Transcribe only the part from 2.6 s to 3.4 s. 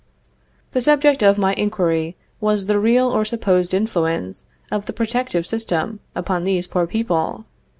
the real or